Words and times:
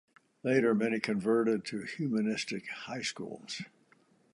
Later 0.41 0.73
many 0.73 0.99
converted 0.99 1.63
to 1.65 1.83
humanistic 1.83 2.67
high 2.69 3.03
schools. 3.03 3.61